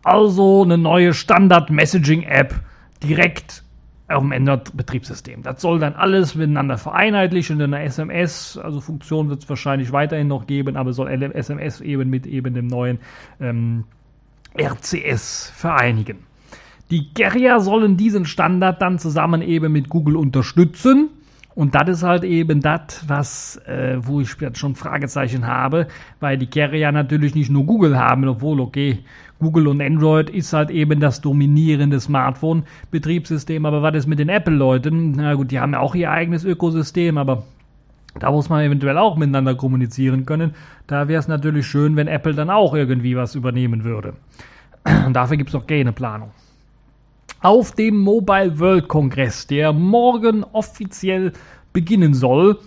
[0.04, 2.56] Also eine neue Standard-Messaging-App
[3.04, 3.64] direkt
[4.10, 5.44] auf dem Android-Betriebssystem.
[5.44, 7.60] Das soll dann alles miteinander vereinheitlichen.
[7.60, 12.10] In der SMS, also Funktion wird es wahrscheinlich weiterhin noch geben, aber soll SMS eben
[12.10, 13.00] mit eben dem neuen
[13.42, 13.84] ähm,
[14.58, 16.20] RCS vereinigen.
[16.90, 21.10] Die Carrier sollen diesen Standard dann zusammen eben mit Google unterstützen.
[21.58, 25.88] Und das ist halt eben das, was, äh, wo ich jetzt schon Fragezeichen habe,
[26.20, 29.00] weil die Carrier natürlich nicht nur Google haben, obwohl, okay,
[29.40, 33.66] Google und Android ist halt eben das dominierende Smartphone-Betriebssystem.
[33.66, 35.14] Aber was ist mit den Apple-Leuten?
[35.14, 37.44] Na gut, die haben ja auch ihr eigenes Ökosystem, aber
[38.20, 40.54] Da muss man eventuell auch miteinander kommunizieren können.
[40.88, 44.14] Da wäre es natürlich schön, wenn Apple dann auch irgendwie was übernehmen würde.
[45.06, 46.32] Und dafür gibt es noch keine Planung.
[47.42, 51.34] Auf dem Mobile World Kongress, der morgen offiziell
[51.72, 52.58] beginnen soll,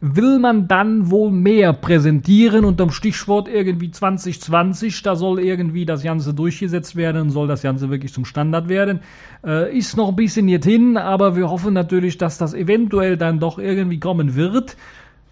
[0.00, 5.02] will man dann wohl mehr präsentieren unterm Stichwort irgendwie 2020.
[5.02, 9.00] Da soll irgendwie das Ganze durchgesetzt werden, soll das Ganze wirklich zum Standard werden.
[9.44, 13.40] Äh, ist noch ein bisschen jetzt hin, aber wir hoffen natürlich, dass das eventuell dann
[13.40, 14.76] doch irgendwie kommen wird.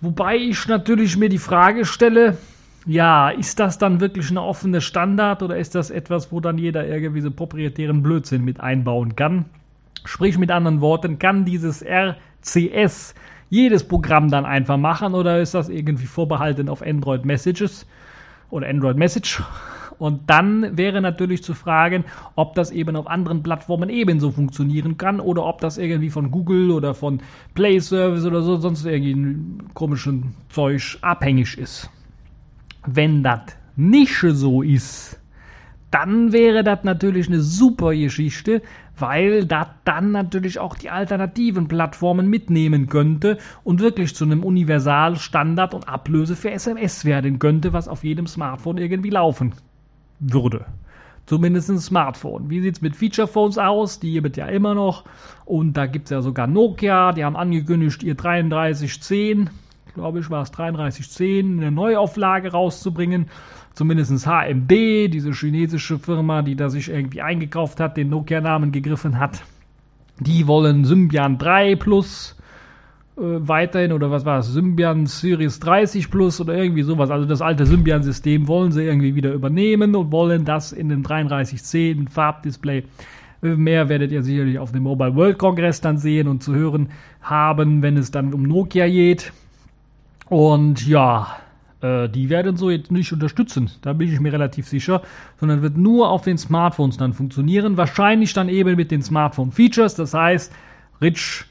[0.00, 2.36] Wobei ich natürlich mir die Frage stelle,
[2.88, 6.88] ja, ist das dann wirklich eine offene Standard oder ist das etwas, wo dann jeder
[6.88, 9.44] irgendwie so proprietären Blödsinn mit einbauen kann?
[10.06, 13.14] Sprich mit anderen Worten, kann dieses RCS
[13.50, 17.86] jedes Programm dann einfach machen oder ist das irgendwie vorbehalten auf Android Messages
[18.48, 19.42] oder Android Message?
[19.98, 22.04] Und dann wäre natürlich zu fragen,
[22.36, 26.70] ob das eben auf anderen Plattformen ebenso funktionieren kann oder ob das irgendwie von Google
[26.70, 27.20] oder von
[27.54, 31.90] Play Service oder so sonst irgendwie komischen Zeug abhängig ist.
[32.90, 33.40] Wenn das
[33.76, 35.20] nicht so ist,
[35.90, 38.62] dann wäre das natürlich eine super Geschichte,
[38.96, 45.74] weil das dann natürlich auch die alternativen Plattformen mitnehmen könnte und wirklich zu einem Universalstandard
[45.74, 49.52] und Ablöse für SMS werden könnte, was auf jedem Smartphone irgendwie laufen
[50.18, 50.64] würde.
[51.26, 52.48] Zumindest ein Smartphone.
[52.48, 54.00] Wie sieht es mit Feature Phones aus?
[54.00, 55.04] Die gibt ja immer noch.
[55.44, 59.50] Und da gibt es ja sogar Nokia, die haben angekündigt, ihr 3310,
[59.98, 63.26] glaube ich, war es 3310, eine Neuauflage rauszubringen
[63.78, 64.70] zumindest HMD,
[65.12, 69.44] diese chinesische Firma, die da sich irgendwie eingekauft hat, den Nokia-Namen gegriffen hat,
[70.18, 72.36] die wollen Symbian 3 Plus
[73.16, 77.10] äh, weiterhin oder was war es, Symbian Series 30 Plus oder irgendwie sowas.
[77.10, 82.08] Also das alte Symbian-System wollen sie irgendwie wieder übernehmen und wollen das in dem 3310
[82.08, 82.82] Farbdisplay.
[83.42, 86.88] Äh, mehr werdet ihr sicherlich auf dem Mobile World Congress dann sehen und zu hören
[87.20, 89.32] haben, wenn es dann um Nokia geht.
[90.28, 91.38] Und ja,
[91.80, 95.02] äh, die werden so jetzt nicht unterstützen, da bin ich mir relativ sicher,
[95.38, 97.76] sondern wird nur auf den Smartphones dann funktionieren.
[97.76, 100.52] Wahrscheinlich dann eben mit den Smartphone-Features, das heißt,
[101.00, 101.44] Rich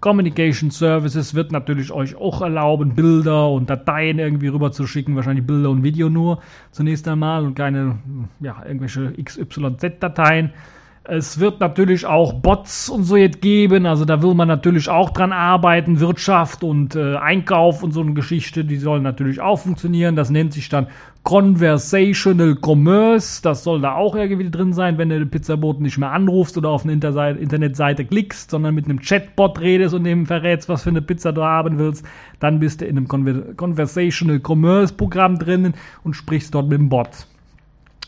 [0.00, 5.46] Communication Services wird natürlich euch auch erlauben, Bilder und Dateien irgendwie rüber zu schicken, wahrscheinlich
[5.46, 6.40] Bilder und Video nur
[6.72, 7.98] zunächst einmal und keine
[8.40, 10.52] ja, irgendwelche XYZ-Dateien.
[11.06, 15.10] Es wird natürlich auch Bots und so jetzt geben, also da will man natürlich auch
[15.10, 16.00] dran arbeiten.
[16.00, 20.16] Wirtschaft und äh, Einkauf und so eine Geschichte, die sollen natürlich auch funktionieren.
[20.16, 20.86] Das nennt sich dann
[21.22, 23.42] Conversational Commerce.
[23.42, 26.70] Das soll da auch irgendwie drin sein, wenn du den Pizzaboten nicht mehr anrufst oder
[26.70, 31.02] auf eine Internetseite klickst, sondern mit einem Chatbot redest und dem verrätst, was für eine
[31.02, 32.06] Pizza du haben willst.
[32.40, 37.26] Dann bist du in einem Conversational Commerce Programm drinnen und sprichst dort mit dem Bot.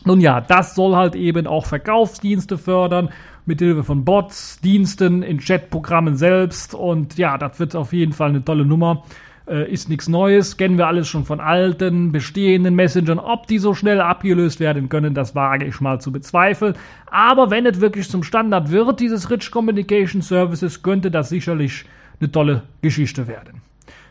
[0.05, 3.11] Nun ja, das soll halt eben auch Verkaufsdienste fördern,
[3.47, 6.75] mit Hilfe von Bots, Diensten in Chatprogrammen selbst.
[6.75, 9.05] Und ja, das wird auf jeden Fall eine tolle Nummer.
[9.49, 13.21] Äh, ist nichts Neues, kennen wir alles schon von alten, bestehenden Messengern.
[13.21, 16.75] Ob die so schnell abgelöst werden können, das wage ich mal zu bezweifeln.
[17.07, 21.85] Aber wenn es wirklich zum Standard wird, dieses Rich Communication Services, könnte das sicherlich
[22.21, 23.63] eine tolle Geschichte werden.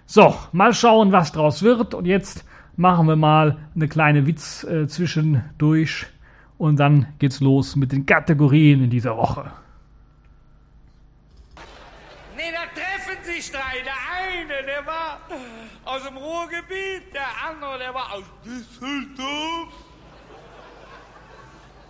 [0.05, 1.93] So, mal schauen, was draus wird.
[1.93, 2.45] Und jetzt
[2.77, 6.05] machen wir mal eine kleine Witz äh, zwischendurch
[6.57, 9.51] und dann geht's los mit den Kategorien in dieser Woche.
[12.35, 13.81] Nee, da treffen sich drei.
[13.83, 15.19] Der eine, der war
[15.85, 19.73] aus dem Ruhrgebiet, der andere, der war aus Düsseldorf.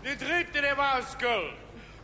[0.04, 1.54] Der dritte, der war aus Köln.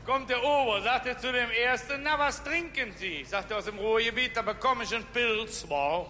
[0.06, 3.24] Kommt der Ober, sagt er zu dem ersten, na, was trinken Sie?
[3.24, 6.10] Sagt er aus dem Ruhrgebiet, da bekomme ich einen Pilz, wow.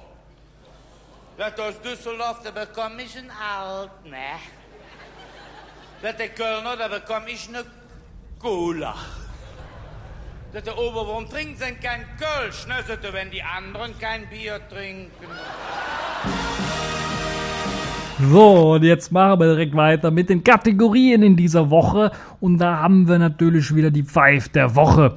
[1.38, 4.38] Er aus Düsseldorf, da bekomme ich einen Alt, ne?
[6.02, 7.64] Sagt der Kölner, da bekomme ich eine
[8.40, 8.96] Cola.
[10.54, 12.68] Sagt der Ober, warum trinken Sie denn kein Kölsch?
[12.68, 15.12] Ne, er, wenn die anderen kein Bier trinken.
[18.30, 22.12] So, und jetzt machen wir direkt weiter mit den Kategorien in dieser Woche.
[22.40, 25.16] Und da haben wir natürlich wieder die Five der Woche.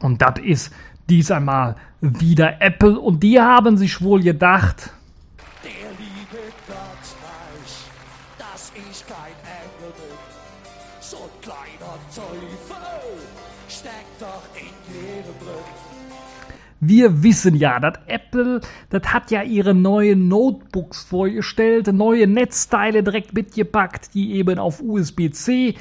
[0.00, 0.72] Und das ist
[1.08, 2.98] dies einmal wieder Apple.
[2.98, 4.90] Und die haben sich wohl gedacht,
[16.80, 23.32] Wir wissen ja, dass Apple, das hat ja ihre neuen Notebooks vorgestellt, neue Netzteile direkt
[23.32, 25.74] mitgepackt, die eben auf USB-C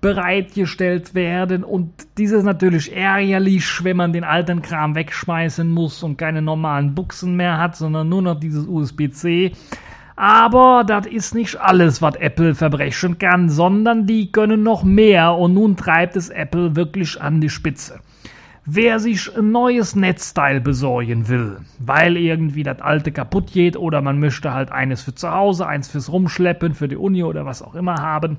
[0.00, 1.62] bereitgestellt werden.
[1.62, 6.94] Und dieses ist natürlich ärgerlich, wenn man den alten Kram wegschmeißen muss und keine normalen
[6.94, 9.52] Buchsen mehr hat, sondern nur noch dieses USB-C.
[10.16, 15.54] Aber das ist nicht alles, was Apple verbrechen kann, sondern die können noch mehr und
[15.54, 18.00] nun treibt es Apple wirklich an die Spitze.
[18.66, 24.20] Wer sich ein neues Netzteil besorgen will, weil irgendwie das alte kaputt geht oder man
[24.20, 27.74] möchte halt eines für zu Hause, eins fürs Rumschleppen, für die Uni oder was auch
[27.74, 28.36] immer haben,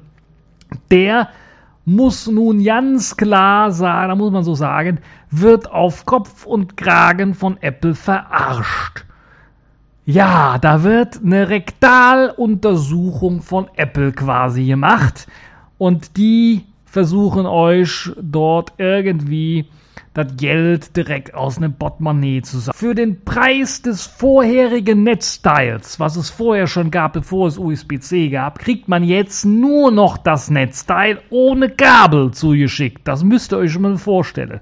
[0.92, 1.30] der
[1.86, 5.00] muss nun ganz klar sagen, da muss man so sagen,
[5.32, 9.06] wird auf Kopf und Kragen von Apple verarscht.
[10.06, 15.28] Ja, da wird eine Rektaluntersuchung von Apple quasi gemacht
[15.78, 19.68] und die versuchen euch dort irgendwie
[20.14, 22.78] das Geld direkt aus einem Portemonnaie zu sagen.
[22.78, 28.60] Für den Preis des vorherigen Netzteils, was es vorher schon gab, bevor es USB-C gab,
[28.60, 33.08] kriegt man jetzt nur noch das Netzteil ohne Kabel zugeschickt.
[33.08, 34.60] Das müsst ihr euch schon mal vorstellen.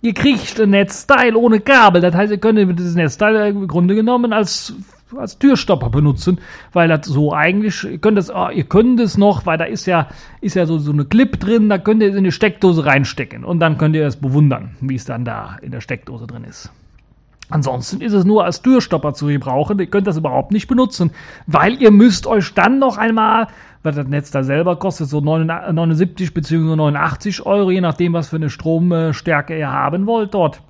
[0.00, 2.00] Ihr kriegt ein Netzteil ohne Kabel.
[2.00, 4.74] Das heißt, ihr könnt dieses Netzteil im Grunde genommen als
[5.16, 6.40] als Türstopper benutzen,
[6.72, 9.86] weil das so eigentlich, ihr könnt es, oh, ihr könnt es noch, weil da ist
[9.86, 10.08] ja,
[10.40, 13.44] ist ja so, so eine Clip drin, da könnt ihr es in die Steckdose reinstecken
[13.44, 16.70] und dann könnt ihr es bewundern, wie es dann da in der Steckdose drin ist.
[17.52, 19.78] Ansonsten ist es nur als Türstopper zu gebrauchen.
[19.78, 21.10] Ihr könnt das überhaupt nicht benutzen,
[21.46, 23.48] weil ihr müsst euch dann noch einmal,
[23.82, 26.76] weil das Netz da selber kostet, so 79 bzw.
[26.76, 30.62] 89 Euro, je nachdem, was für eine Stromstärke ihr haben wollt dort.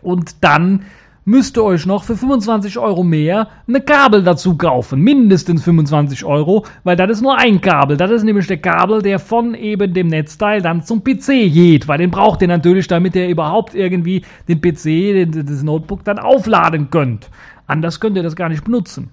[0.00, 0.84] Und dann
[1.26, 5.00] müsst ihr euch noch für 25 Euro mehr eine Kabel dazu kaufen.
[5.00, 7.96] Mindestens 25 Euro, weil das ist nur ein Kabel.
[7.96, 11.98] Das ist nämlich der Kabel, der von eben dem Netzteil dann zum PC geht, weil
[11.98, 17.28] den braucht ihr natürlich, damit ihr überhaupt irgendwie den PC, das Notebook dann aufladen könnt.
[17.66, 19.10] Anders könnt ihr das gar nicht benutzen.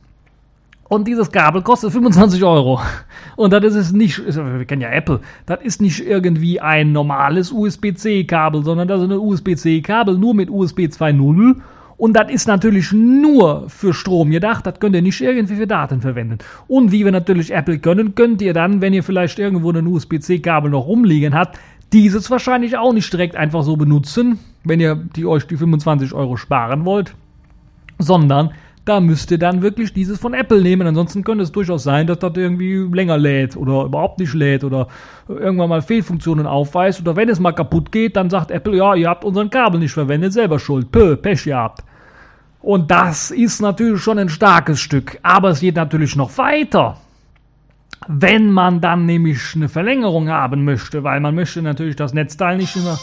[0.90, 2.80] Und dieses Kabel kostet 25 Euro.
[3.36, 7.52] Und das ist es nicht, wir kennen ja Apple, das ist nicht irgendwie ein normales
[7.52, 11.56] USB-C-Kabel, sondern das ist ein USB-C-Kabel nur mit USB 2.0
[12.04, 14.68] und das ist natürlich nur für Strom gedacht.
[14.68, 16.40] Das könnt ihr nicht irgendwie für Daten verwenden.
[16.68, 20.70] Und wie wir natürlich Apple können, könnt ihr dann, wenn ihr vielleicht irgendwo ein USB-C-Kabel
[20.70, 21.58] noch rumliegen habt,
[21.94, 26.36] dieses wahrscheinlich auch nicht direkt einfach so benutzen, wenn ihr die euch die 25 Euro
[26.36, 27.16] sparen wollt,
[28.00, 28.52] sondern
[28.84, 30.86] da müsst ihr dann wirklich dieses von Apple nehmen.
[30.86, 34.90] Ansonsten könnte es durchaus sein, dass das irgendwie länger lädt oder überhaupt nicht lädt oder
[35.30, 37.00] irgendwann mal Fehlfunktionen aufweist.
[37.00, 39.94] Oder wenn es mal kaputt geht, dann sagt Apple, ja, ihr habt unseren Kabel nicht
[39.94, 40.92] verwendet, selber schuld.
[40.92, 41.82] Pö, Pech gehabt.
[42.64, 45.20] Und das ist natürlich schon ein starkes Stück.
[45.22, 46.98] Aber es geht natürlich noch weiter.
[48.08, 52.76] Wenn man dann nämlich eine Verlängerung haben möchte, weil man möchte natürlich das Netzteil nicht
[52.76, 52.98] immer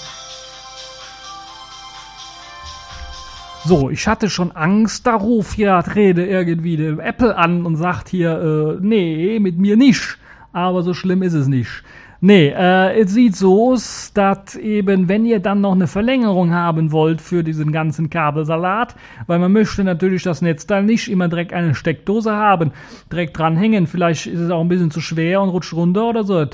[3.63, 8.09] So, ich hatte schon Angst, da ruft ja Rede irgendwie dem Apple an und sagt
[8.09, 10.17] hier, äh, nee, mit mir nicht.
[10.53, 11.85] Aber so schlimm ist es nicht.
[12.23, 16.93] Nee, äh, es sieht so aus, dass eben, wenn ihr dann noch eine Verlängerung haben
[16.93, 18.95] wollt für diesen ganzen Kabelsalat,
[19.27, 22.73] weil man möchte natürlich das Netzteil nicht immer direkt eine Steckdose haben,
[23.11, 26.45] direkt dranhängen, vielleicht ist es auch ein bisschen zu schwer und rutscht runter oder so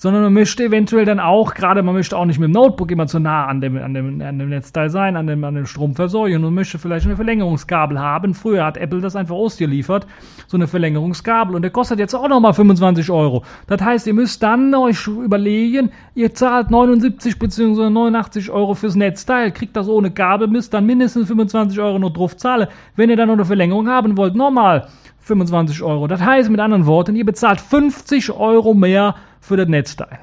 [0.00, 3.06] sondern man möchte eventuell dann auch, gerade man möchte auch nicht mit dem Notebook immer
[3.06, 5.94] zu nah an dem, an dem, an dem Netzteil sein, an dem, an dem Strom
[5.94, 8.32] versorgen und möchte vielleicht eine Verlängerungskabel haben.
[8.32, 10.06] Früher hat Apple das einfach ausgeliefert,
[10.46, 13.44] so eine Verlängerungskabel und der kostet jetzt auch nochmal 25 Euro.
[13.66, 17.90] Das heißt, ihr müsst dann euch überlegen, ihr zahlt 79 bzw.
[17.90, 22.38] 89 Euro fürs Netzteil, kriegt das ohne Kabel, müsst dann mindestens 25 Euro noch drauf
[22.38, 22.68] zahlen.
[22.96, 24.88] Wenn ihr dann noch eine Verlängerung haben wollt, nochmal
[25.18, 26.06] 25 Euro.
[26.06, 30.18] Das heißt mit anderen Worten, ihr bezahlt 50 Euro mehr für das Netzteil.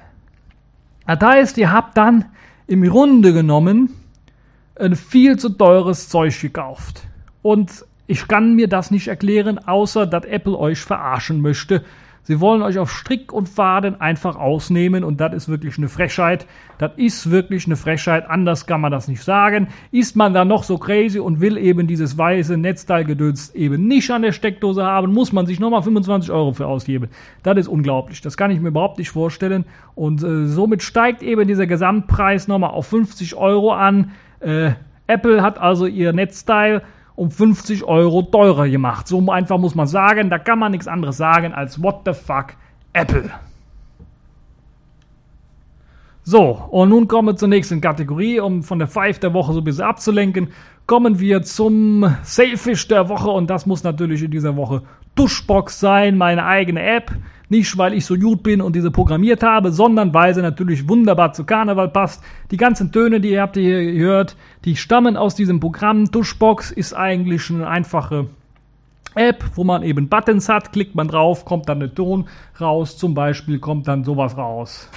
[1.05, 2.26] Das heißt, ihr habt dann
[2.68, 3.89] im Grunde genommen
[4.76, 7.07] ein viel zu teures Zeug gekauft.
[7.41, 11.84] Und ich kann mir das nicht erklären, außer dass Apple euch verarschen möchte
[12.28, 16.45] Sie wollen euch auf Strick und Faden einfach ausnehmen und das ist wirklich eine Frechheit.
[16.78, 19.69] Das ist wirklich eine Frechheit, anders kann man das nicht sagen.
[19.93, 24.23] Ist man dann noch so crazy und will eben dieses weiße Netzteilgedöns eben nicht an
[24.23, 27.07] der Steckdose haben, muss man sich nochmal 25 Euro für ausgeben.
[27.43, 28.19] Das ist unglaublich.
[28.19, 29.63] Das kann ich mir überhaupt nicht vorstellen.
[29.95, 34.11] Und äh, somit steigt eben dieser Gesamtpreis nochmal auf 50 Euro an.
[34.41, 34.71] Äh,
[35.07, 36.82] Apple hat also ihr Netzteil
[37.18, 39.07] um 50 Euro teurer gemacht.
[39.07, 42.53] So einfach muss man sagen, da kann man nichts anderes sagen als What the fuck
[42.93, 43.32] Apple.
[46.24, 49.61] So, und nun kommen wir zur nächsten Kategorie, um von der Five der Woche so
[49.61, 50.49] ein bisschen abzulenken.
[50.86, 54.84] Kommen wir zum Sailfish der Woche und das muss natürlich in dieser Woche
[55.15, 57.11] Duschbox sein, meine eigene App.
[57.50, 61.32] Nicht, weil ich so gut bin und diese programmiert habe, sondern weil sie natürlich wunderbar
[61.32, 62.22] zu Karneval passt.
[62.52, 64.36] Die ganzen Töne, die ihr habt hier gehört,
[64.66, 66.12] die stammen aus diesem Programm.
[66.12, 68.28] Duschbox ist eigentlich eine einfache
[69.16, 70.74] App, wo man eben Buttons hat.
[70.74, 72.28] Klickt man drauf, kommt dann der Ton
[72.60, 72.98] raus.
[72.98, 74.89] Zum Beispiel kommt dann sowas raus.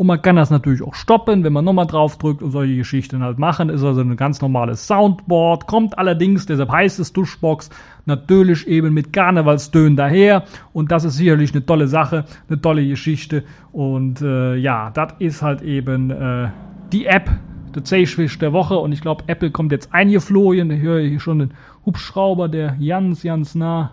[0.00, 3.22] Und man kann das natürlich auch stoppen, wenn man nochmal drauf drückt und solche Geschichten
[3.22, 3.68] halt machen.
[3.68, 5.66] Ist also ein ganz normales Soundboard.
[5.66, 7.68] Kommt allerdings, deshalb heißt es Duschbox,
[8.06, 10.44] natürlich eben mit Karnevalstönen daher.
[10.72, 13.44] Und das ist sicherlich eine tolle Sache, eine tolle Geschichte.
[13.72, 16.48] Und äh, ja, das ist halt eben äh,
[16.92, 17.28] die App,
[17.74, 18.78] der Zeischwisch der Woche.
[18.78, 20.70] Und ich glaube, Apple kommt jetzt eingeflogen.
[20.70, 21.50] Ich höre hier schon den
[21.84, 23.90] Hubschrauber, der ganz, ganz nah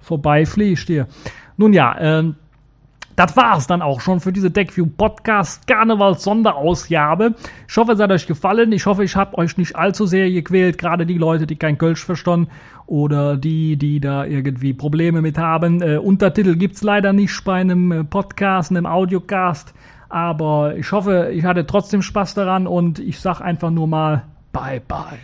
[0.00, 1.06] vorbeifliegt hier.
[1.56, 2.32] Nun ja, äh,
[3.18, 7.34] das war's dann auch schon für diese TechView Podcast Karnevals Sonderausgabe.
[7.68, 8.70] Ich hoffe, es hat euch gefallen.
[8.70, 12.04] Ich hoffe, ich habe euch nicht allzu sehr gequält, gerade die Leute, die kein Kölsch
[12.04, 12.48] verstanden
[12.86, 15.82] oder die, die da irgendwie Probleme mit haben.
[15.82, 19.74] Äh, Untertitel gibt's leider nicht bei einem äh, Podcast, einem Audiocast,
[20.08, 24.80] aber ich hoffe, ich hatte trotzdem Spaß daran und ich sag einfach nur mal bye
[24.86, 25.18] bye.